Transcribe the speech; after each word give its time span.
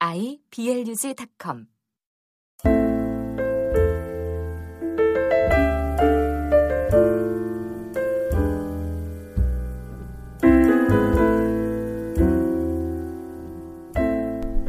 iblog.com 0.00 1.66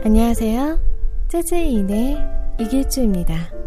안녕하세요. 0.03 0.79
재즈인의 1.27 2.17
이길주입니다. 2.59 3.58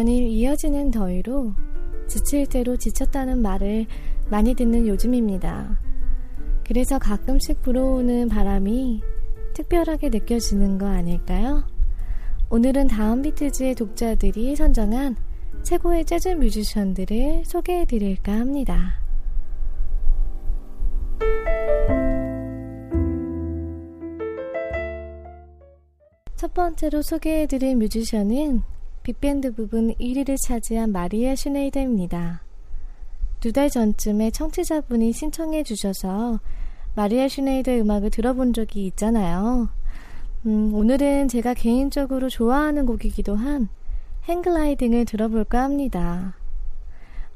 연일 0.00 0.28
이어지는 0.28 0.90
더위로 0.90 1.52
지칠 2.08 2.46
대로 2.46 2.74
지쳤다는 2.74 3.42
말을 3.42 3.84
많이 4.30 4.54
듣는 4.54 4.88
요즘입니다. 4.88 5.78
그래서 6.64 6.98
가끔씩 6.98 7.60
불어오는 7.60 8.30
바람이 8.30 9.02
특별하게 9.52 10.08
느껴지는 10.08 10.78
거 10.78 10.86
아닐까요? 10.86 11.64
오늘은 12.48 12.88
다음 12.88 13.20
비트즈의 13.20 13.74
독자들이 13.74 14.56
선정한 14.56 15.16
최고의 15.64 16.06
재즈 16.06 16.30
뮤지션들을 16.30 17.44
소개해 17.44 17.84
드릴까 17.84 18.32
합니다. 18.32 18.94
첫 26.36 26.54
번째로 26.54 27.02
소개해 27.02 27.46
드릴 27.46 27.76
뮤지션은 27.76 28.62
빅밴드 29.02 29.54
부분 29.54 29.94
1위를 29.94 30.36
차지한 30.40 30.92
마리아 30.92 31.34
슈네이더입니다. 31.34 32.42
두 33.40 33.52
달 33.52 33.70
전쯤에 33.70 34.30
청취자분이 34.32 35.12
신청해 35.12 35.62
주셔서 35.62 36.40
마리아 36.94 37.26
슈네이더 37.26 37.72
음악을 37.72 38.10
들어본 38.10 38.52
적이 38.52 38.86
있잖아요. 38.86 39.70
음, 40.46 40.74
오늘은 40.74 41.28
제가 41.28 41.54
개인적으로 41.54 42.28
좋아하는 42.28 42.84
곡이기도 42.84 43.36
한 43.36 43.68
행글라이딩을 44.24 45.06
들어볼까 45.06 45.62
합니다. 45.62 46.34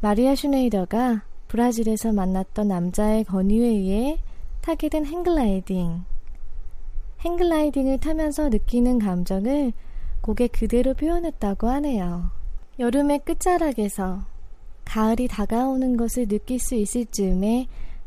마리아 0.00 0.34
슈네이더가 0.34 1.22
브라질에서 1.48 2.12
만났던 2.12 2.68
남자의 2.68 3.24
권유에 3.24 3.66
의해 3.66 4.18
타게 4.60 4.90
된 4.90 5.06
행글라이딩. 5.06 6.02
행글라이딩을 7.20 8.00
타면서 8.00 8.50
느끼는 8.50 8.98
감정을 8.98 9.72
곡에 10.24 10.46
그대로 10.46 10.94
표현했다고 10.94 11.68
하네요. 11.68 12.30
여름의 12.78 13.20
끝자락에서 13.26 14.24
가을이 14.86 15.28
다가오는 15.28 15.98
것을 15.98 16.26
느낄 16.28 16.58
수 16.58 16.74
있을 16.74 17.04
즈음에 17.06 17.66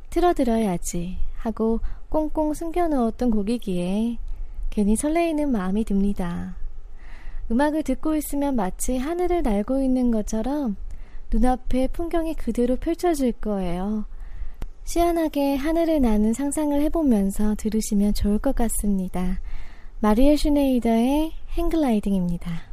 틀어들어야지 0.09 1.17
하고 1.35 1.79
꽁꽁 2.09 2.55
숨겨놓았던 2.55 3.29
곡이기에 3.29 4.17
괜히 4.72 4.95
설레이는 4.95 5.51
마음이 5.51 5.83
듭니다. 5.83 6.56
음악을 7.51 7.83
듣고 7.83 8.16
있으면 8.16 8.56
마치 8.56 8.97
하늘을 8.97 9.44
날고 9.44 9.83
있는 9.83 10.09
것처럼 10.09 10.75
눈앞에 11.31 11.88
풍경이 11.89 12.33
그대로 12.33 12.77
펼쳐질 12.77 13.31
거예요. 13.33 14.06
시원하게 14.85 15.56
하늘을 15.56 16.01
나는 16.01 16.33
상상을 16.33 16.81
해보면서 16.81 17.53
들으시면 17.56 18.16
좋을 18.16 18.39
것 18.39 18.56
같습니다. 18.56 19.39
마리아 20.00 20.35
슈네이더의 20.35 21.33
행글라이딩입니다. 21.57 22.66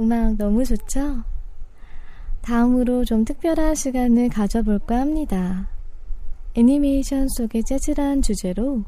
음악 0.00 0.36
너무 0.36 0.64
좋죠? 0.64 1.24
다음으로 2.40 3.04
좀 3.04 3.24
특별한 3.24 3.74
시간을 3.74 4.28
가져볼까 4.28 5.00
합니다. 5.00 5.68
애니메이션 6.54 7.28
속의 7.28 7.64
재즈란 7.64 8.22
주제로 8.22 8.84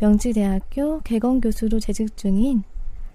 명지대학교 0.00 1.00
개건 1.00 1.40
교수로 1.40 1.80
재직 1.80 2.16
중인 2.16 2.62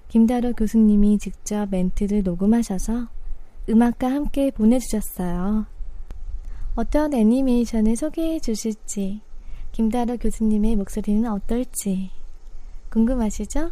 김다로 0.10 0.54
교수님이 0.54 1.18
직접 1.18 1.68
멘트를 1.70 2.24
녹음하셔서 2.24 3.08
음악과 3.70 4.12
함께 4.12 4.52
보내주셨어요. 4.52 5.66
어떤 6.76 7.14
애니메이션을 7.14 7.96
소개해 7.96 8.40
주실지, 8.40 9.22
김다로 9.72 10.18
교수님의 10.18 10.76
목소리는 10.76 11.30
어떨지 11.32 12.12
궁금하시죠? 12.90 13.72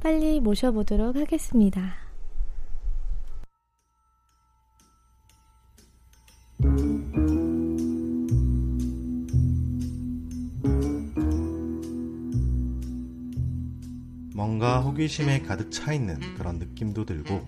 빨리 0.00 0.40
모셔보도록 0.40 1.16
하겠습니다. 1.16 2.05
뭔가 14.66 14.80
호기심에 14.80 15.42
가득 15.42 15.70
차 15.70 15.92
있는 15.92 16.18
그런 16.34 16.58
느낌도 16.58 17.04
들고 17.04 17.40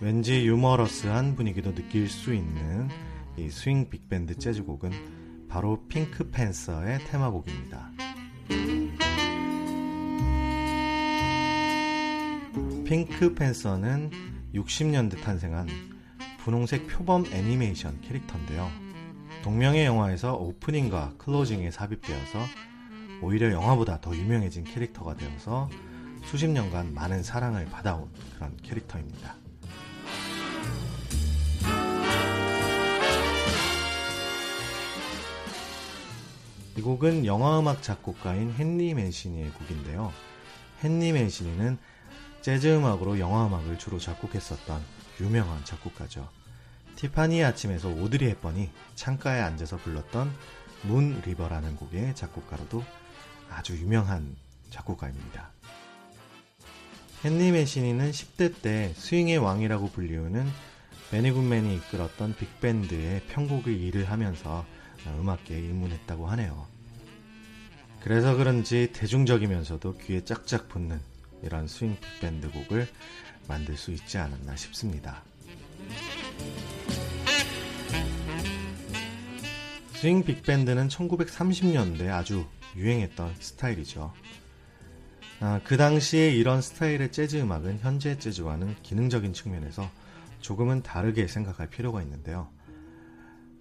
왠지 0.00 0.44
유머러스한 0.46 1.36
분위기도 1.36 1.72
느낄 1.72 2.08
수 2.08 2.34
있는 2.34 2.88
이 3.36 3.48
스윙 3.48 3.88
빅밴드 3.88 4.36
재즈곡은 4.36 5.46
바로 5.48 5.86
핑크 5.86 6.28
팬서의 6.28 6.98
테마곡입니다. 7.04 7.92
핑크 12.84 13.34
팬서는 13.34 14.10
60년대 14.54 15.22
탄생한 15.22 15.68
분홍색 16.38 16.88
표범 16.88 17.26
애니메이션 17.26 18.00
캐릭터인데요. 18.00 18.68
동명의 19.44 19.84
영화에서 19.84 20.34
오프닝과 20.34 21.14
클로징에 21.18 21.70
삽입되어서 21.70 22.40
오히려 23.22 23.52
영화보다 23.52 24.00
더 24.00 24.16
유명해진 24.16 24.64
캐릭터가 24.64 25.16
되어서 25.16 25.68
수십 26.24 26.48
년간 26.48 26.94
많은 26.94 27.22
사랑을 27.22 27.66
받아온 27.66 28.10
그런 28.34 28.56
캐릭터입니다. 28.58 29.36
이 36.76 36.80
곡은 36.80 37.26
영화음악 37.26 37.82
작곡가인 37.82 38.54
헨리 38.56 38.94
맨시니의 38.94 39.50
곡인데요. 39.50 40.12
헨리 40.84 41.12
맨시니는 41.12 41.76
재즈 42.40 42.76
음악으로 42.76 43.18
영화음악을 43.18 43.78
주로 43.78 43.98
작곡했었던 43.98 44.80
유명한 45.20 45.64
작곡가죠. 45.64 46.28
티파니 46.94 47.42
아침에서 47.42 47.88
오드리 47.88 48.26
헵번이 48.26 48.70
창가에 48.94 49.40
앉아서 49.40 49.76
불렀던 49.78 50.32
Moon 50.84 51.20
River라는 51.24 51.74
곡의 51.76 52.14
작곡가로도 52.14 52.84
아주 53.50 53.76
유명한 53.76 54.36
작곡가입니다. 54.70 55.57
헨리 57.24 57.50
맨시니는 57.50 58.12
10대 58.12 58.62
때 58.62 58.92
스윙의 58.94 59.38
왕이라고 59.38 59.90
불리우는 59.90 60.46
베니 61.10 61.32
굿맨이 61.32 61.74
이끌었던 61.74 62.36
빅밴드의 62.36 63.22
편곡을 63.28 63.74
일을 63.74 64.08
하면서 64.08 64.64
음악계에 65.04 65.58
입문했다고 65.58 66.28
하네요. 66.28 66.68
그래서 68.00 68.36
그런지 68.36 68.92
대중적이면서도 68.92 69.96
귀에 69.98 70.24
짝짝 70.24 70.68
붙는 70.68 71.00
이런 71.42 71.66
스윙 71.66 71.96
빅밴드 72.00 72.52
곡을 72.52 72.86
만들 73.48 73.76
수 73.76 73.90
있지 73.90 74.16
않았나 74.18 74.54
싶습니다. 74.54 75.24
스윙 79.94 80.22
빅밴드는 80.22 80.86
1930년대 80.86 82.10
아주 82.10 82.46
유행했던 82.76 83.34
스타일이죠. 83.40 84.12
아, 85.40 85.60
그 85.62 85.76
당시에 85.76 86.30
이런 86.30 86.60
스타일의 86.60 87.12
재즈 87.12 87.36
음악은 87.36 87.78
현재 87.78 88.18
재즈와는 88.18 88.74
기능적인 88.82 89.32
측면에서 89.32 89.88
조금은 90.40 90.82
다르게 90.82 91.28
생각할 91.28 91.68
필요가 91.70 92.02
있는데요. 92.02 92.48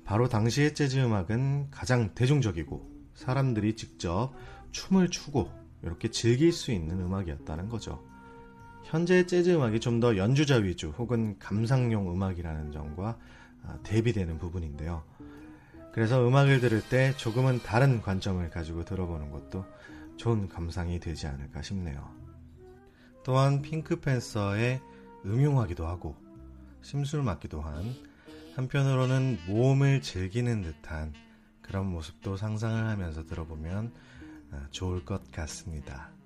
바로 0.03 0.27
당시의 0.27 0.73
재즈 0.73 0.97
음악은 0.97 1.69
가장 1.69 2.15
대중적이고 2.15 2.89
사람들이 3.13 3.75
직접 3.75 4.33
춤을 4.71 5.09
추고 5.09 5.51
이렇게 5.83 6.09
즐길 6.09 6.51
수 6.51 6.71
있는 6.71 6.99
음악이었다는 6.99 7.69
거죠. 7.69 8.03
현재 8.83 9.25
재즈 9.25 9.49
음악이 9.51 9.79
좀 9.79 9.99
더 9.99 10.17
연주자 10.17 10.55
위주 10.55 10.89
혹은 10.97 11.37
감상용 11.37 12.11
음악이라는 12.11 12.71
점과 12.71 13.17
아, 13.63 13.77
대비되는 13.83 14.39
부분인데요. 14.39 15.03
그래서 15.91 16.25
음악을 16.27 16.59
들을 16.59 16.81
때 16.81 17.13
조금은 17.17 17.59
다른 17.63 18.01
관점을 18.01 18.47
가지고 18.49 18.85
들어보는 18.85 19.29
것도 19.31 19.65
좋은 20.17 20.49
감상이 20.49 20.99
되지 20.99 21.27
않을까 21.27 21.61
싶네요. 21.61 22.11
또한 23.23 23.61
핑크팬서의 23.61 24.81
음흉하기도 25.25 25.85
하고 25.85 26.15
심술 26.81 27.23
맞기도 27.23 27.61
한 27.61 27.93
한편으로는 28.55 29.39
모험을 29.47 30.01
즐기는 30.01 30.61
듯한 30.61 31.13
그런 31.61 31.85
모습도 31.87 32.37
상상을 32.37 32.87
하면서 32.87 33.25
들어보면 33.25 33.93
아, 34.51 34.67
좋을 34.71 35.03
것 35.03 35.29
같습니다. 35.31 36.16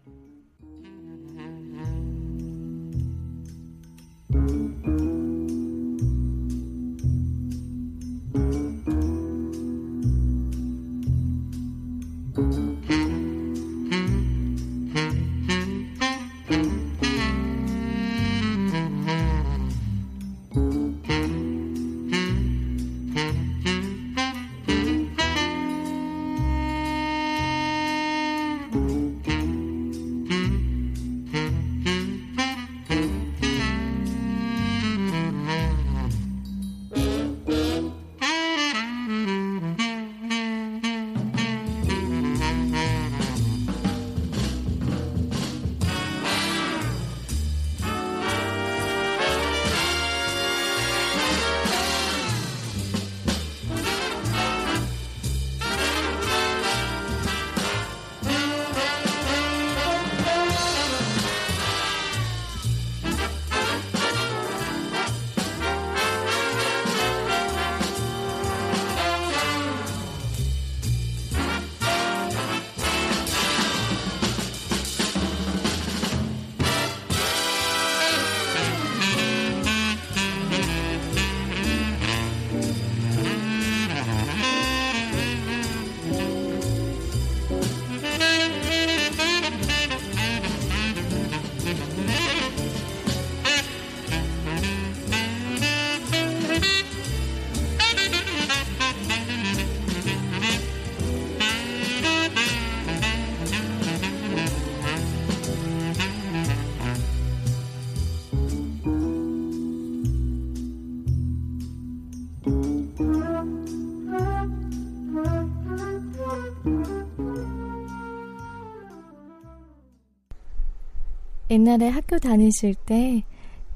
옛날에 121.52 121.90
학교 121.90 122.18
다니실 122.18 122.76
때 122.76 123.26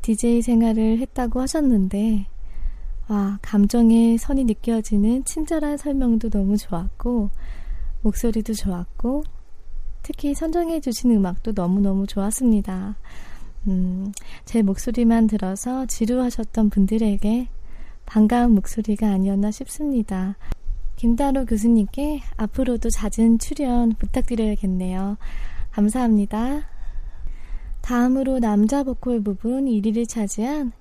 DJ 0.02 0.42
생활을 0.44 1.00
했다고 1.00 1.42
하셨는데, 1.42 2.26
와, 3.10 3.38
감정의 3.42 4.18
선이 4.18 4.46
느껴지는 4.46 5.26
친절한 5.26 5.76
설명도 5.76 6.30
너무 6.30 6.56
좋았고, 6.56 7.32
목소리도 8.02 8.54
좋았고, 8.54 9.26
특히 10.04 10.34
선정해 10.34 10.80
주신 10.80 11.12
음악도 11.12 11.52
너무너무 11.54 12.08
좋았습니다. 12.08 12.96
음, 13.68 14.14
제 14.46 14.62
목소리만 14.62 15.28
들어서 15.28 15.86
지루하셨던 15.86 16.70
분들에게 16.70 17.50
반가운 18.06 18.56
목소리가 18.56 19.10
아니었나 19.10 19.52
싶습니다. 19.52 20.38
김다로 20.96 21.44
교수님께 21.44 22.22
앞으로도 22.38 22.90
잦은 22.90 23.40
출연 23.40 23.90
부탁드려야겠네요. 23.90 25.18
감사합니다. 25.72 26.75
다음으로 27.86 28.40
남자 28.40 28.82
보컬 28.82 29.22
부분 29.22 29.66
1위를 29.66 30.10
차지한 30.10 30.72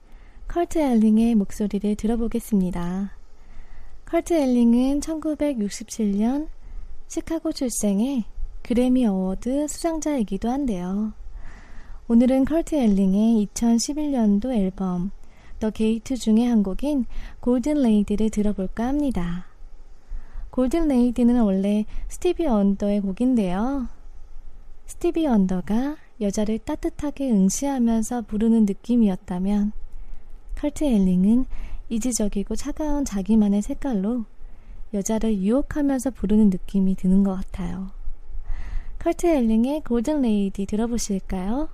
커트 0.49 0.79
엘링의 0.79 1.35
목소리를 1.35 1.97
들어보겠습니다. 1.97 3.11
커트 4.07 4.33
엘링은 4.33 5.01
1967년 5.01 6.49
시카고 7.09 7.53
출생의 7.53 8.25
그래미 8.63 9.05
어워드 9.05 9.69
수상자이기도 9.69 10.49
한데요. 10.49 11.13
오늘은 12.09 12.47
커트 12.47 12.75
엘링의 12.75 13.49
2011년도 13.53 14.55
앨범 14.55 15.11
The 15.61 15.69
Gate 15.69 16.17
중의 16.17 16.47
한 16.47 16.63
곡인 16.63 17.05
Golden 17.41 17.83
Lady를 17.83 18.31
들어볼까 18.31 18.87
합니다. 18.87 19.45
Golden 20.49 20.89
Lady는 20.89 21.39
원래 21.43 21.85
스티비 22.09 22.47
원더의 22.47 23.03
곡인데요. 23.03 23.89
스티비 24.87 25.27
원더가 25.27 25.99
여자를 26.21 26.59
따뜻하게 26.59 27.31
응시하면서 27.31 28.23
부르는 28.23 28.67
느낌이었다면 28.67 29.73
커트 30.57 30.85
엘링은 30.85 31.47
이지적이고 31.89 32.57
차가운 32.57 33.05
자기만의 33.05 33.63
색깔로 33.63 34.25
여자를 34.95 35.37
유혹하면서 35.39 36.13
부르는 36.13 36.51
느낌이 36.51 36.95
드는 36.95 37.25
것 37.25 37.35
같아요. 37.35 37.91
커트 38.99 39.27
엘링의 39.27 39.83
Golden 39.83 40.23
Lady 40.23 40.67
들어보실까요? 40.67 41.69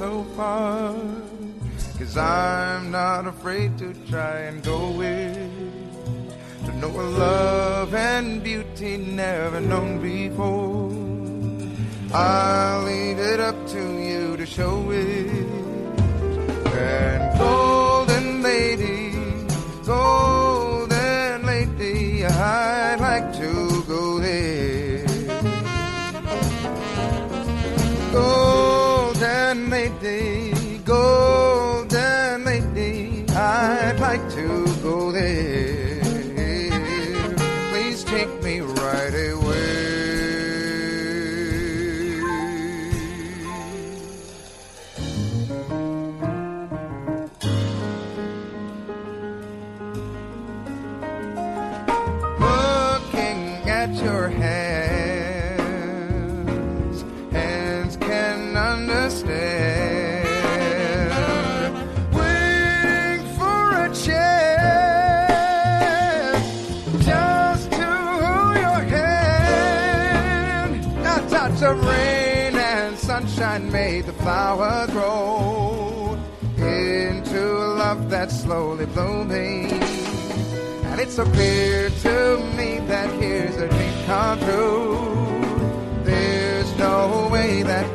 So 0.00 0.24
far. 0.34 0.94
Cause 1.98 2.16
I'm 2.16 2.90
not 2.90 3.26
afraid 3.26 3.76
to 3.82 3.92
try 4.08 4.36
and 4.48 4.62
go 4.62 4.92
with 4.92 5.52
To 6.64 6.72
know 6.80 6.88
a 6.88 7.06
love 7.26 7.94
and 7.94 8.42
beauty 8.42 8.96
never 8.96 9.60
known 9.60 10.00
before 10.00 10.88
I'll 12.14 12.84
leave 12.84 13.18
it 13.18 13.40
up 13.40 13.58
to 13.74 13.82
you 14.08 14.38
to 14.38 14.46
show 14.46 14.90
it 14.90 15.28
And 16.88 17.38
golden 17.38 18.40
lady, 18.42 19.12
golden 19.84 21.44
lady 21.44 22.24
I'd 22.24 23.00
like 23.00 23.34
to 23.34 23.59
lady, 30.02 30.78
golden 30.78 32.44
lady, 32.44 33.24
I'd 33.30 33.98
like 34.00 34.30
to 34.30 34.66
go 34.82 35.12
there. 35.12 35.59
Sunshine 73.20 73.70
made 73.70 74.06
the 74.06 74.12
flower 74.14 74.86
grow 74.88 76.18
into 76.56 77.40
a 77.40 77.68
love 77.76 78.08
that's 78.08 78.40
slowly 78.40 78.86
blooming. 78.86 79.70
And 80.90 81.00
it's 81.00 81.16
so 81.16 81.24
clear 81.24 81.90
to 81.90 82.38
me 82.56 82.78
that 82.88 83.10
here's 83.20 83.56
a 83.56 83.68
dream 83.68 84.04
come 84.06 84.38
true. 84.40 86.04
There's 86.04 86.74
no 86.78 87.28
way 87.30 87.62
that 87.62 87.89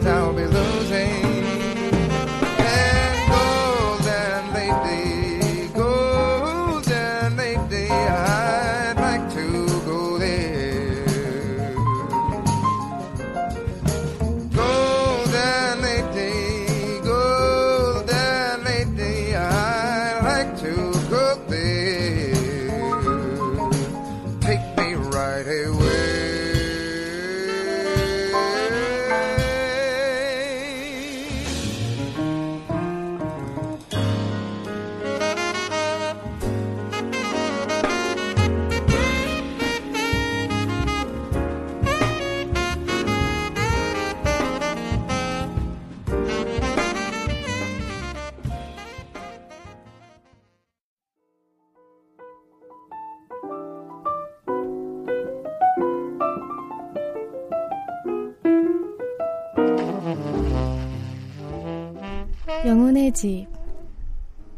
집. 63.15 63.47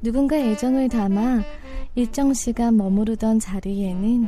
누군가 0.01 0.35
애정을 0.35 0.89
담아 0.89 1.43
일정 1.95 2.33
시간 2.33 2.75
머무르던 2.75 3.39
자리에는 3.39 4.27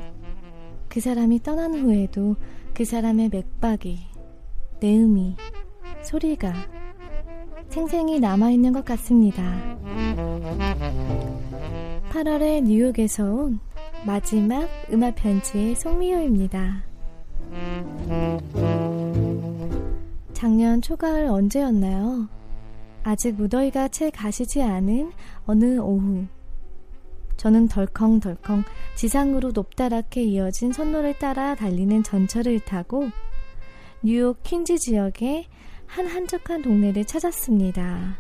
그 0.88 1.00
사람이 1.02 1.44
떠난 1.44 1.74
후에도 1.74 2.36
그 2.74 2.86
사람의 2.86 3.30
맥박이, 3.30 4.00
내음이, 4.80 5.36
소리가 6.04 6.54
생생히 7.70 8.20
남아있는 8.20 8.72
것 8.72 8.86
같습니다. 8.86 9.78
8월에 12.12 12.64
뉴욕에서 12.64 13.26
온 13.26 13.60
마지막 14.06 14.70
음악 14.92 15.16
편지의 15.16 15.76
송미호입니다. 15.76 16.84
작년 20.34 20.82
초가을 20.82 21.26
언제였나요? 21.26 22.39
아직 23.04 23.36
무더위가 23.36 23.88
채 23.90 24.10
가시지 24.10 24.62
않은 24.62 25.12
어느 25.46 25.78
오후. 25.80 26.26
저는 27.38 27.70
덜컹덜컹 27.70 28.64
지상으로 28.96 29.52
높다랗게 29.54 30.24
이어진 30.24 30.74
선로를 30.74 31.18
따라 31.20 31.56
달리는 31.56 32.04
전철을 32.04 32.60
타고 32.62 33.10
뉴욕 34.02 34.42
퀸즈 34.44 34.78
지역의 34.78 35.48
한 35.86 36.06
한적한 36.06 36.62
동네를 36.62 37.06
찾았습니다. 37.06 38.18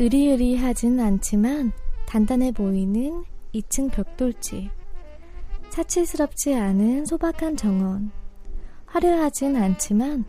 으리으리하진 0.00 1.00
않지만 1.00 1.72
단단해 2.06 2.52
보이는 2.52 3.24
2층 3.54 3.90
벽돌집. 3.90 4.70
사치스럽지 5.70 6.54
않은 6.54 7.06
소박한 7.06 7.56
정원. 7.56 8.10
화려하진 8.86 9.56
않지만 9.56 10.24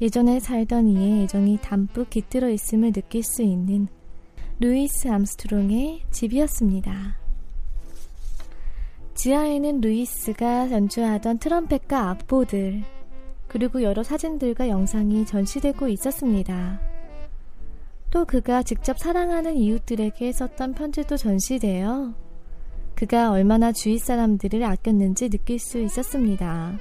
예전에 0.00 0.38
살던 0.38 0.86
이의 0.88 1.24
애정이 1.24 1.58
담뿍 1.60 2.08
깃들어 2.08 2.48
있음을 2.50 2.92
느낄 2.92 3.22
수 3.24 3.42
있는 3.42 3.88
루이스 4.60 5.08
암스트롱의 5.08 6.02
집이었습니다. 6.10 7.16
지하에는 9.14 9.80
루이스가 9.80 10.70
연주하던 10.70 11.38
트럼펫과 11.38 12.10
악보들, 12.10 12.84
그리고 13.48 13.82
여러 13.82 14.04
사진들과 14.04 14.68
영상이 14.68 15.26
전시되고 15.26 15.88
있었습니다. 15.88 16.80
또 18.10 18.24
그가 18.24 18.62
직접 18.62 18.98
사랑하는 18.98 19.56
이웃들에게 19.56 20.30
썼던 20.30 20.74
편지도 20.74 21.16
전시되어 21.16 22.14
그가 22.94 23.32
얼마나 23.32 23.72
주위 23.72 23.98
사람들을 23.98 24.62
아꼈는지 24.62 25.28
느낄 25.28 25.58
수 25.58 25.80
있었습니다. 25.80 26.78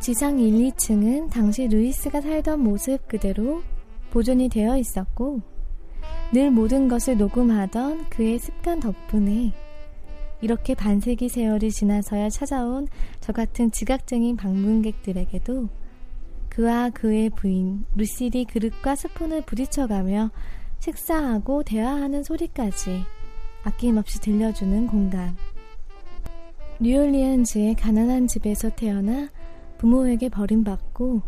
지상 0.00 0.38
1, 0.38 0.54
2층은 0.70 1.30
당시 1.30 1.66
루이스가 1.66 2.20
살던 2.20 2.60
모습 2.60 3.08
그대로 3.08 3.62
보존이 4.10 4.48
되어 4.48 4.76
있었고 4.76 5.40
늘 6.32 6.50
모든 6.50 6.88
것을 6.88 7.16
녹음하던 7.16 8.08
그의 8.08 8.38
습관 8.38 8.80
덕분에 8.80 9.52
이렇게 10.40 10.74
반세기 10.74 11.28
세월이 11.28 11.72
지나서야 11.72 12.28
찾아온 12.30 12.86
저 13.20 13.32
같은 13.32 13.72
지각쟁인 13.72 14.36
방문객들에게도 14.36 15.68
그와 16.48 16.90
그의 16.90 17.30
부인 17.30 17.84
루시리 17.96 18.44
그릇과 18.44 18.94
스푼을 18.94 19.42
부딪혀가며 19.42 20.30
식사하고 20.78 21.64
대화하는 21.64 22.22
소리까지 22.22 23.02
아낌없이 23.64 24.20
들려주는 24.20 24.86
공간. 24.86 25.36
뉴올리언즈의 26.80 27.74
가난한 27.74 28.28
집에서 28.28 28.70
태어나 28.70 29.28
부모에게 29.78 30.28
버림받고 30.28 31.22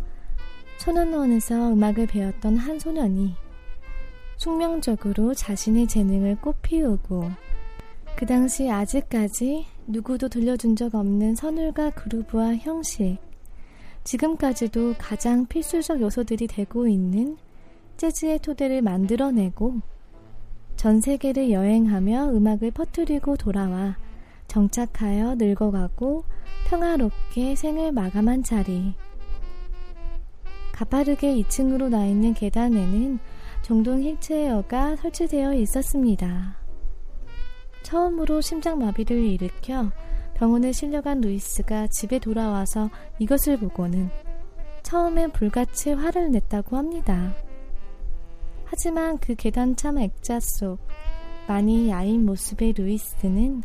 천원원에서 0.79 1.73
음악을 1.73 2.07
배웠던 2.07 2.57
한 2.57 2.79
소년이 2.79 3.35
숙명적으로 4.37 5.35
자신의 5.35 5.87
재능을 5.87 6.37
꽃피우고 6.37 7.31
그 8.17 8.27
당시 8.27 8.71
아직까지 8.71 9.67
누구도 9.87 10.29
들려준 10.29 10.77
적 10.77 10.95
없는 10.95 11.35
선율과 11.35 11.91
그루브와 11.91 12.57
형식, 12.57 13.19
지금까지도 14.05 14.95
가장 14.99 15.47
필수적 15.47 16.01
요소들이 16.01 16.47
되고 16.47 16.87
있는 16.87 17.37
재즈의 17.97 18.39
토대를 18.39 18.83
만들어내고 18.83 19.81
전 20.77 21.01
세계를 21.01 21.51
여행하며 21.51 22.31
음악을 22.31 22.71
퍼뜨리고 22.71 23.37
돌아와 23.37 23.97
정착하여 24.51 25.37
늙어가고 25.37 26.25
평화롭게 26.67 27.55
생을 27.55 27.93
마감한 27.93 28.43
자리. 28.43 28.95
가파르게 30.73 31.37
2층으로 31.37 31.89
나 31.89 32.05
있는 32.05 32.35
계단에는 32.35 33.21
종동 33.63 34.03
힐체어가 34.03 34.97
설치되어 34.97 35.55
있었습니다. 35.55 36.57
처음으로 37.85 38.41
심장마비를 38.41 39.19
일으켜 39.25 39.93
병원에 40.35 40.73
실려간 40.73 41.21
루이스가 41.21 41.87
집에 41.87 42.19
돌아와서 42.19 42.91
이것을 43.21 43.57
보고는 43.57 44.11
처음엔 44.83 45.31
불같이 45.31 45.93
화를 45.93 46.33
냈다고 46.33 46.77
합니다. 46.77 47.37
하지만 48.65 49.17
그 49.19 49.37
계단 49.37 49.77
참 49.77 49.99
액자 49.99 50.41
속 50.41 50.79
많이 51.47 51.89
야인 51.89 52.27
모습의 52.27 52.73
루이스는 52.73 53.63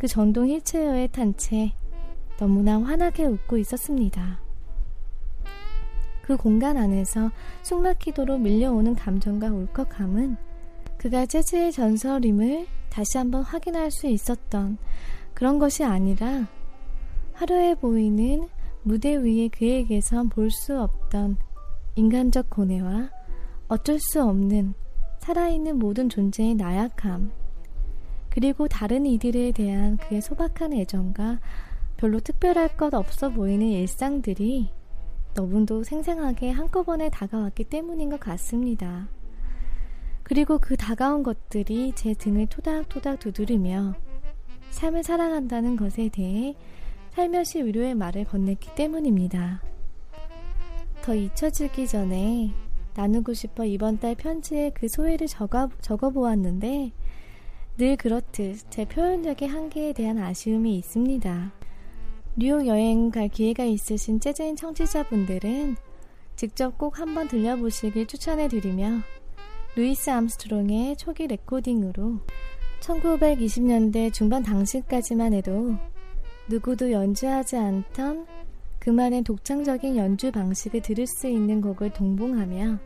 그 0.00 0.08
전동 0.08 0.48
힐체어에 0.48 1.08
탄 1.08 1.36
채 1.36 1.74
너무나 2.38 2.80
환하게 2.80 3.26
웃고 3.26 3.58
있었습니다. 3.58 4.40
그 6.22 6.38
공간 6.38 6.78
안에서 6.78 7.30
숨막히도록 7.60 8.40
밀려오는 8.40 8.94
감정과 8.94 9.48
울컥함은 9.48 10.38
그가 10.96 11.26
재즈의 11.26 11.72
전설임을 11.72 12.66
다시 12.88 13.18
한번 13.18 13.42
확인할 13.42 13.90
수 13.90 14.06
있었던 14.06 14.78
그런 15.34 15.58
것이 15.58 15.84
아니라 15.84 16.48
화려해 17.34 17.74
보이는 17.74 18.48
무대 18.82 19.16
위에 19.16 19.48
그에게선 19.48 20.30
볼 20.30 20.50
수 20.50 20.80
없던 20.80 21.36
인간적 21.96 22.48
고뇌와 22.48 23.10
어쩔 23.68 23.98
수 24.00 24.22
없는 24.22 24.72
살아있는 25.18 25.78
모든 25.78 26.08
존재의 26.08 26.54
나약함, 26.54 27.32
그리고 28.30 28.68
다른 28.68 29.06
이들에 29.06 29.52
대한 29.52 29.96
그의 29.96 30.22
소박한 30.22 30.72
애정과 30.72 31.40
별로 31.96 32.20
특별할 32.20 32.76
것 32.76 32.94
없어 32.94 33.28
보이는 33.28 33.66
일상들이 33.66 34.70
너무도 35.34 35.84
생생하게 35.84 36.50
한꺼번에 36.50 37.10
다가왔기 37.10 37.64
때문인 37.64 38.10
것 38.10 38.18
같습니다. 38.20 39.08
그리고 40.22 40.58
그 40.58 40.76
다가온 40.76 41.22
것들이 41.22 41.92
제 41.94 42.14
등을 42.14 42.46
토닥토닥 42.46 43.18
두드리며 43.18 43.94
삶을 44.70 45.02
살아간다는 45.02 45.76
것에 45.76 46.08
대해 46.08 46.54
살며시 47.10 47.64
위로의 47.64 47.94
말을 47.94 48.24
건넸기 48.24 48.74
때문입니다. 48.76 49.60
더 51.02 51.14
잊혀지기 51.14 51.88
전에 51.88 52.52
나누고 52.94 53.34
싶어 53.34 53.64
이번 53.64 53.98
달 53.98 54.14
편지에 54.14 54.70
그 54.74 54.88
소회를 54.88 55.26
적어, 55.26 55.68
적어보았는데 55.80 56.92
늘 57.80 57.96
그렇듯 57.96 58.70
제 58.70 58.84
표현력의 58.84 59.48
한계에 59.48 59.94
대한 59.94 60.18
아쉬움이 60.18 60.76
있습니다. 60.76 61.50
뉴욕 62.36 62.66
여행 62.66 63.10
갈 63.10 63.28
기회가 63.28 63.64
있으신 63.64 64.20
재즈인 64.20 64.54
청취자분들은 64.54 65.76
직접 66.36 66.76
꼭 66.76 66.98
한번 66.98 67.26
들려보시길 67.26 68.04
추천해드리며 68.04 69.00
루이스 69.76 70.10
암스트롱의 70.10 70.98
초기 70.98 71.26
레코딩으로 71.26 72.18
1920년대 72.80 74.12
중반 74.12 74.42
당시까지만 74.42 75.32
해도 75.32 75.74
누구도 76.50 76.92
연주하지 76.92 77.56
않던 77.56 78.26
그만의 78.78 79.22
독창적인 79.22 79.96
연주 79.96 80.30
방식을 80.30 80.82
들을 80.82 81.06
수 81.06 81.28
있는 81.28 81.62
곡을 81.62 81.94
동봉하며 81.94 82.78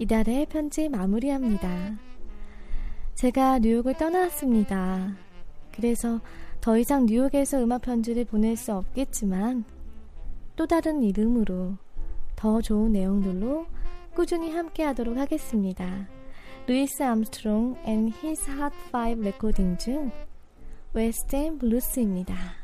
이달의 0.00 0.46
편지 0.46 0.88
마무리합니다. 0.88 2.10
제가 3.20 3.58
뉴욕을 3.58 3.98
떠나왔습니다. 3.98 5.14
그래서 5.72 6.22
더 6.62 6.78
이상 6.78 7.04
뉴욕에서 7.04 7.62
음악 7.62 7.82
편지를 7.82 8.24
보낼 8.24 8.56
수 8.56 8.72
없겠지만 8.72 9.64
또 10.56 10.66
다른 10.66 11.02
이름으로 11.02 11.74
더 12.34 12.62
좋은 12.62 12.92
내용들로 12.92 13.66
꾸준히 14.14 14.50
함께 14.52 14.84
하도록 14.84 15.18
하겠습니다. 15.18 16.08
루이스 16.66 17.02
암스트롱 17.02 17.76
and 17.86 18.14
His 18.22 18.50
Hot 18.52 18.74
5 18.90 19.20
레코딩 19.20 19.76
중 19.76 20.10
West 20.94 21.31
End 21.31 21.58
Blues입니다. 21.58 22.59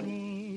Wahoo! 0.00 0.50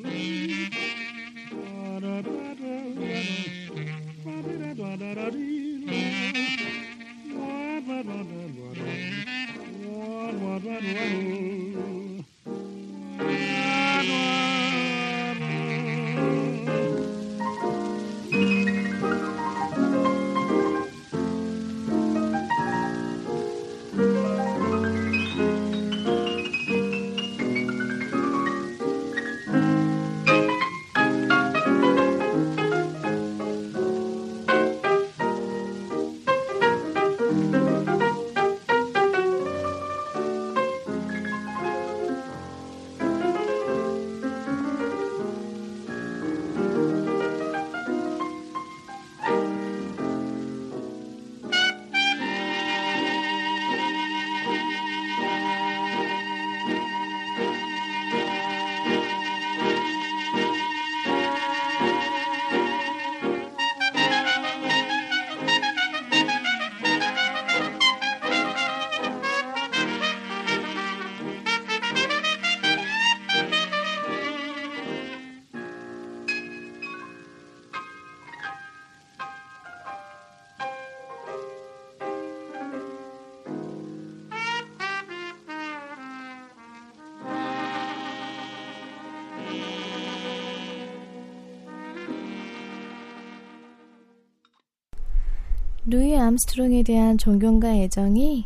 암스트롱에 96.24 96.84
대한 96.84 97.18
존경과 97.18 97.76
애정이 97.76 98.46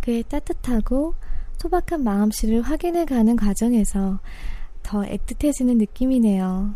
그의 0.00 0.22
따뜻하고 0.24 1.14
소박한 1.58 2.04
마음씨를 2.04 2.62
확인해가는 2.62 3.36
과정에서 3.36 4.20
더 4.82 5.02
애틋해지는 5.02 5.78
느낌이네요. 5.78 6.74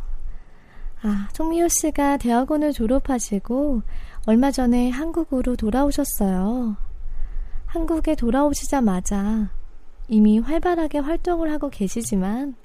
아, 1.02 1.28
송미호 1.32 1.68
씨가 1.68 2.16
대학원을 2.16 2.72
졸업하시고 2.72 3.82
얼마 4.26 4.50
전에 4.50 4.90
한국으로 4.90 5.56
돌아오셨어요. 5.56 6.76
한국에 7.66 8.14
돌아오시자마자 8.16 9.50
이미 10.08 10.38
활발하게 10.40 10.98
활동을 10.98 11.52
하고 11.52 11.70
계시지만 11.70 12.56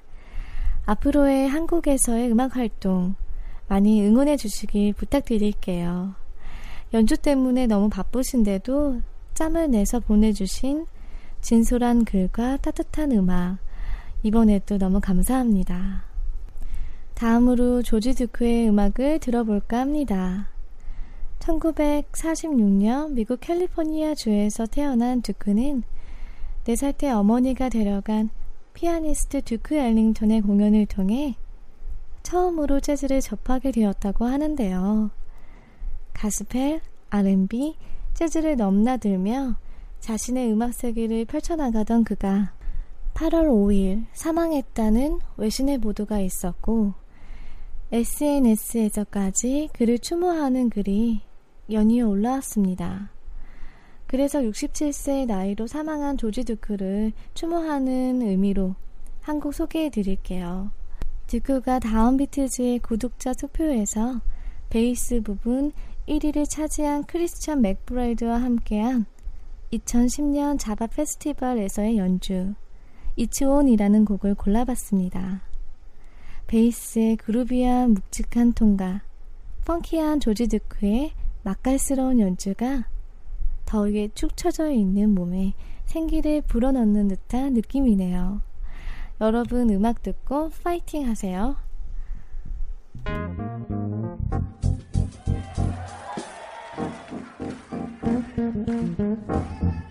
앞으로의 0.84 1.48
한국에서의 1.48 2.30
음악 2.30 2.56
활동 2.56 3.14
많이 3.68 4.04
응원해 4.04 4.36
주시길 4.36 4.94
부탁드릴게요. 4.94 6.25
연주 6.94 7.16
때문에 7.16 7.66
너무 7.66 7.88
바쁘신데도 7.88 9.00
짬을 9.34 9.70
내서 9.70 10.00
보내주신 10.00 10.86
진솔한 11.40 12.04
글과 12.04 12.56
따뜻한 12.58 13.12
음악 13.12 13.58
이번에도 14.22 14.78
너무 14.78 15.00
감사합니다. 15.00 16.04
다음으로 17.14 17.82
조지 17.82 18.14
듀크의 18.14 18.68
음악을 18.68 19.20
들어볼까 19.20 19.80
합니다. 19.80 20.48
1946년 21.38 23.12
미국 23.12 23.40
캘리포니아 23.40 24.14
주에서 24.14 24.66
태어난 24.66 25.22
듀크는 25.22 25.82
4살 26.64 26.96
때 26.96 27.10
어머니가 27.10 27.68
데려간 27.68 28.30
피아니스트 28.74 29.42
듀크 29.42 29.74
엘링턴의 29.74 30.42
공연을 30.42 30.86
통해 30.86 31.36
처음으로 32.22 32.80
재즈를 32.80 33.20
접하게 33.20 33.70
되었다고 33.70 34.24
하는데요. 34.24 35.10
가스펠, 36.16 36.80
R&B, 37.10 37.76
재즈를 38.14 38.56
넘나들며 38.56 39.56
자신의 40.00 40.50
음악 40.50 40.72
세계를 40.72 41.26
펼쳐나가던 41.26 42.04
그가 42.04 42.54
8월 43.14 43.48
5일 43.48 44.06
사망했다는 44.14 45.20
외신의 45.36 45.78
보도가 45.78 46.20
있었고 46.20 46.94
SNS에서까지 47.92 49.68
그를 49.74 49.98
추모하는 49.98 50.70
글이 50.70 51.20
연이어 51.70 52.08
올라왔습니다. 52.08 53.10
그래서 54.06 54.40
67세의 54.40 55.26
나이로 55.26 55.66
사망한 55.66 56.16
조지 56.16 56.44
듀크를 56.44 57.12
추모하는 57.34 58.22
의미로 58.22 58.74
한 59.20 59.40
곡 59.40 59.52
소개해 59.54 59.90
드릴게요. 59.90 60.70
듀크가 61.26 61.80
다운비트지의 61.80 62.78
구독자 62.78 63.32
투표에서 63.34 64.20
베이스 64.70 65.20
부분 65.20 65.72
1위를 66.08 66.48
차지한 66.48 67.04
크리스천 67.04 67.62
맥브라이드와 67.62 68.40
함께한 68.40 69.06
2010년 69.72 70.58
자바 70.58 70.86
페스티벌에서의 70.88 71.98
연주 71.98 72.54
It's 73.16 73.43
On이라는 73.43 74.04
곡을 74.04 74.34
골라봤습니다. 74.36 75.42
베이스의 76.46 77.16
groovy한 77.16 77.94
묵직한 77.94 78.52
톤과 78.52 79.02
펑키한 79.64 80.20
조지 80.20 80.46
듀크의 80.46 81.12
맛깔스러운 81.42 82.20
연주가 82.20 82.86
더위에 83.64 84.10
축 84.14 84.36
처져 84.36 84.70
있는 84.70 85.12
몸에 85.14 85.54
생기를 85.86 86.42
불어넣는 86.42 87.08
듯한 87.08 87.54
느낌이네요. 87.54 88.42
여러분 89.20 89.70
음악 89.70 90.02
듣고 90.02 90.50
파이팅 90.62 91.08
하세요. 91.08 91.56
Thank 98.36 98.68
you. 98.68 99.85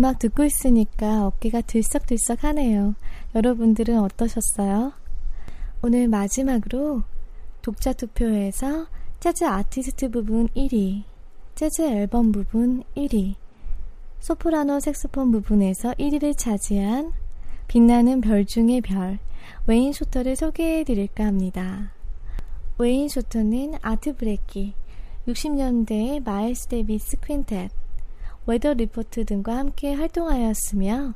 음악 0.00 0.18
듣고 0.18 0.44
있으니까 0.44 1.26
어깨가 1.26 1.60
들썩들썩 1.60 2.44
하네요. 2.44 2.94
여러분들은 3.34 3.98
어떠셨어요? 3.98 4.94
오늘 5.82 6.08
마지막으로 6.08 7.02
독자 7.60 7.92
투표에서 7.92 8.86
재즈 9.20 9.44
아티스트 9.44 10.10
부분 10.10 10.48
1위, 10.56 11.02
재즈 11.54 11.82
앨범 11.82 12.32
부분 12.32 12.82
1위, 12.96 13.34
소프라노 14.20 14.80
색소폰 14.80 15.32
부분에서 15.32 15.90
1위를 15.90 16.34
차지한 16.34 17.12
빛나는 17.68 18.22
별 18.22 18.46
중의 18.46 18.80
별, 18.80 19.18
웨인 19.66 19.92
쇼터를 19.92 20.34
소개해 20.34 20.84
드릴까 20.84 21.26
합니다. 21.26 21.92
웨인 22.78 23.10
쇼터는 23.10 23.74
아트 23.82 24.16
블레이키, 24.16 24.72
60년대의 25.28 26.24
마일스 26.24 26.68
데비스 26.68 27.18
퀸텟, 27.18 27.68
웨더 28.50 28.74
리포트 28.74 29.26
등과 29.26 29.56
함께 29.56 29.94
활동하였으며 29.94 31.14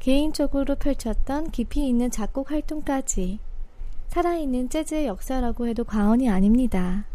개인적으로 0.00 0.74
펼쳤던 0.74 1.52
깊이 1.52 1.86
있는 1.86 2.10
작곡 2.10 2.50
활동까지 2.50 3.38
살아있는 4.08 4.68
재즈의 4.68 5.06
역사라고 5.06 5.68
해도 5.68 5.84
과언이 5.84 6.28
아닙니다. 6.28 7.06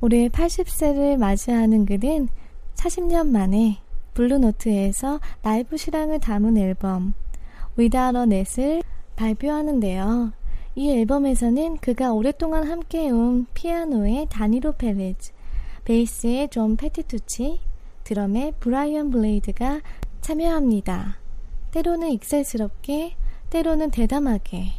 올해 0.00 0.28
80세를 0.28 1.18
맞이하는 1.18 1.84
그는 1.84 2.28
40년 2.74 3.28
만에 3.28 3.80
블루노트에서 4.14 5.20
라이브 5.42 5.76
실황을 5.76 6.20
담은 6.20 6.56
앨범 6.56 7.12
a 7.78 7.86
Net을 7.86 8.82
발표하는데요. 9.16 10.32
이 10.74 10.90
앨범에서는 10.90 11.76
그가 11.82 12.14
오랫동안 12.14 12.66
함께해온 12.66 13.46
피아노의 13.52 14.28
다닐로 14.30 14.72
페레즈, 14.72 15.32
베이스의 15.84 16.48
존 16.48 16.76
페티투치, 16.76 17.60
드럼의 18.04 18.54
브라이언 18.60 19.10
블레이드가 19.10 19.80
참여합니다. 20.20 21.18
때로는 21.70 22.10
익살스럽게, 22.10 23.16
때로는 23.50 23.90
대담하게, 23.90 24.72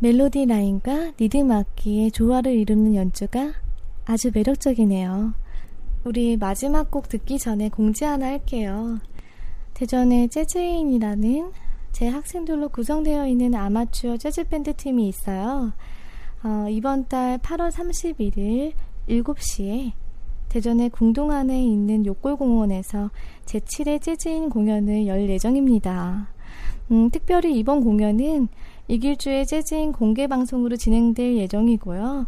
멜로디 0.00 0.46
라인과 0.46 1.12
리듬 1.18 1.50
악기의 1.50 2.10
조화를 2.10 2.52
이루는 2.52 2.94
연주가 2.94 3.52
아주 4.04 4.30
매력적이네요. 4.34 5.32
우리 6.04 6.36
마지막 6.36 6.90
곡 6.90 7.08
듣기 7.08 7.38
전에 7.38 7.70
공지 7.70 8.04
하나 8.04 8.26
할게요. 8.26 8.98
대전의 9.72 10.28
재즈인이라는 10.28 11.52
제 11.92 12.08
학생들로 12.08 12.68
구성되어 12.68 13.26
있는 13.28 13.54
아마추어 13.54 14.16
재즈밴드 14.16 14.74
팀이 14.74 15.08
있어요. 15.08 15.72
어, 16.42 16.66
이번 16.68 17.08
달 17.08 17.38
8월 17.38 17.70
31일 17.70 18.72
7시에 19.08 19.92
대전의 20.54 20.90
궁동 20.90 21.32
안에 21.32 21.64
있는 21.64 22.06
욕골공원에서 22.06 23.10
제7회 23.44 24.00
재즈인 24.00 24.50
공연을 24.50 25.08
열 25.08 25.28
예정입니다. 25.28 26.28
음, 26.92 27.10
특별히 27.10 27.58
이번 27.58 27.82
공연은 27.82 28.46
이길주의 28.86 29.48
재즈인 29.48 29.90
공개 29.90 30.28
방송으로 30.28 30.76
진행될 30.76 31.38
예정이고요. 31.38 32.26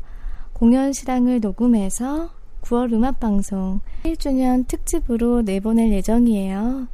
공연 0.55 0.93
실황을 0.93 1.39
녹음해서 1.39 2.31
9월 2.63 2.93
음악방송 2.93 3.79
1주년 4.03 4.67
특집으로 4.67 5.43
내보낼 5.43 5.93
예정이에요. 5.93 6.89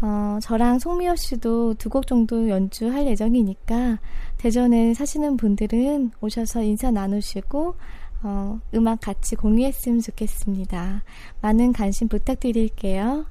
어, 0.00 0.38
저랑 0.42 0.78
송미호 0.78 1.16
씨도 1.16 1.74
두 1.74 1.88
곡 1.88 2.06
정도 2.06 2.48
연주할 2.48 3.08
예정이니까 3.08 3.98
대전에 4.38 4.94
사시는 4.94 5.36
분들은 5.38 6.12
오셔서 6.20 6.62
인사 6.62 6.92
나누시고 6.92 7.74
어, 8.22 8.60
음악 8.74 9.00
같이 9.00 9.34
공유했으면 9.36 10.00
좋겠습니다. 10.00 11.02
많은 11.40 11.72
관심 11.72 12.08
부탁드릴게요. 12.08 13.26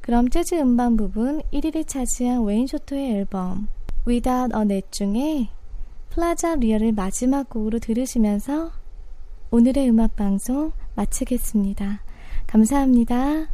그럼 0.00 0.28
재즈 0.30 0.56
음반 0.56 0.96
부분 0.96 1.40
1위를 1.52 1.86
차지한 1.86 2.44
웨인 2.44 2.66
쇼터의 2.66 3.12
앨범 3.12 3.68
Without 4.06 4.54
a 4.54 4.62
Net 4.62 4.88
중에 4.90 5.48
Plaza 6.10 6.56
Real을 6.56 6.92
마지막 6.92 7.48
곡으로 7.48 7.78
들으시면서 7.78 8.72
오늘의 9.50 9.88
음악 9.88 10.16
방송 10.16 10.72
마치겠습니다. 10.96 12.02
감사합니다. 12.46 13.48